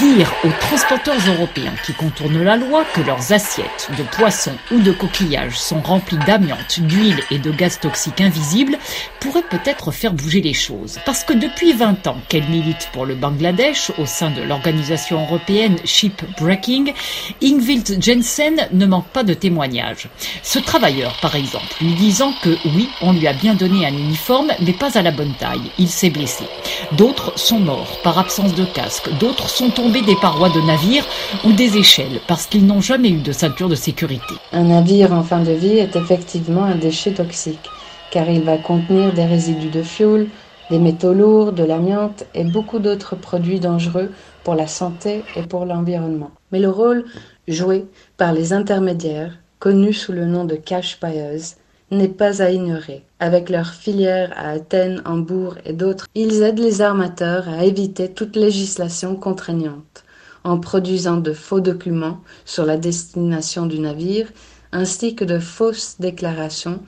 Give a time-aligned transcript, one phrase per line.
[0.00, 4.90] Dire aux transporteurs européens qui contournent la loi que leurs assiettes de poissons ou de
[4.90, 8.78] coquillages sont remplies d'amiante, d'huile et de gaz toxiques invisibles
[9.20, 10.98] pourrait peut-être faire bouger les choses.
[11.06, 15.76] Parce que depuis 20 ans qu'elle milite pour le Bangladesh au sein de l'organisation européenne
[15.84, 16.92] Shipbreaking,
[17.40, 20.08] Ingvild Jensen ne manque pas de témoignages.
[20.42, 24.50] Ce travailleur, par exemple, lui disant que oui, on lui a bien donné un uniforme,
[24.60, 25.70] mais pas à la bonne taille.
[25.78, 26.44] Il s'est blessé.
[26.92, 29.08] D'autres sont morts par absence de casque.
[29.20, 31.04] D'autres sont tombés des parois de navires
[31.44, 34.34] ou des échelles parce qu'ils n'ont jamais eu de ceinture de sécurité.
[34.52, 37.70] Un navire en fin de vie est effectivement un déchet toxique
[38.10, 40.28] car il va contenir des résidus de fioul,
[40.70, 44.10] des métaux lourds, de l'amiante et beaucoup d'autres produits dangereux
[44.44, 46.30] pour la santé et pour l'environnement.
[46.52, 47.04] Mais le rôle
[47.46, 47.84] joué
[48.16, 51.56] par les intermédiaires, connus sous le nom de cash buyers,
[51.90, 53.04] n'est pas à ignorer.
[53.20, 58.36] Avec leurs filières à Athènes, Hambourg et d'autres, ils aident les armateurs à éviter toute
[58.36, 60.04] législation contraignante,
[60.44, 64.28] en produisant de faux documents sur la destination du navire,
[64.72, 66.80] ainsi que de fausses déclarations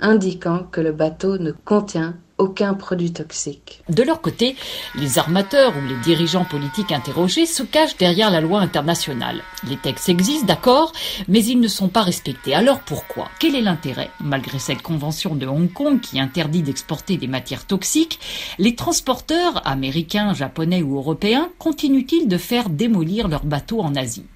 [0.00, 3.82] indiquant que le bateau ne contient aucun produit toxique.
[3.88, 4.56] De leur côté,
[4.94, 9.42] les armateurs ou les dirigeants politiques interrogés se cachent derrière la loi internationale.
[9.68, 10.92] Les textes existent, d'accord,
[11.28, 12.54] mais ils ne sont pas respectés.
[12.54, 13.28] Alors pourquoi?
[13.38, 14.10] Quel est l'intérêt?
[14.20, 18.20] Malgré cette convention de Hong Kong qui interdit d'exporter des matières toxiques,
[18.58, 24.26] les transporteurs américains, japonais ou européens continuent-ils de faire démolir leurs bateaux en Asie?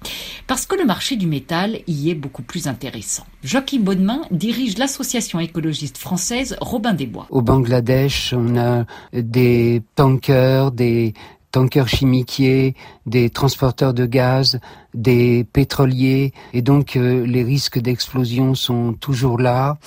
[0.51, 3.23] Parce que le marché du métal y est beaucoup plus intéressant.
[3.41, 7.25] Joachim Bonnemain dirige l'association écologiste française Robin des Bois.
[7.29, 11.13] Au Bangladesh, on a des tankers, des
[11.51, 14.59] tankers chimiquiers, des transporteurs de gaz,
[14.93, 19.77] des pétroliers, et donc euh, les risques d'explosion sont toujours là.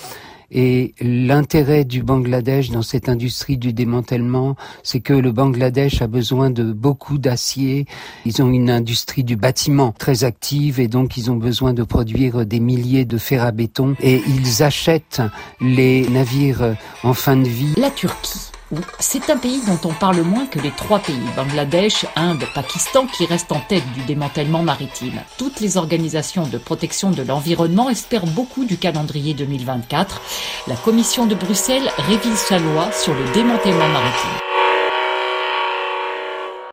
[0.51, 6.49] Et l'intérêt du Bangladesh dans cette industrie du démantèlement, c'est que le Bangladesh a besoin
[6.49, 7.85] de beaucoup d'acier.
[8.25, 12.45] Ils ont une industrie du bâtiment très active et donc ils ont besoin de produire
[12.45, 15.21] des milliers de fer à béton et ils achètent
[15.61, 17.73] les navires en fin de vie.
[17.77, 18.51] La Turquie
[18.99, 23.25] c'est un pays dont on parle moins que les trois pays, Bangladesh, Inde, Pakistan, qui
[23.25, 25.21] restent en tête du démantèlement maritime.
[25.37, 30.21] Toutes les organisations de protection de l'environnement espèrent beaucoup du calendrier 2024.
[30.67, 34.44] La Commission de Bruxelles révise sa loi sur le démantèlement maritime.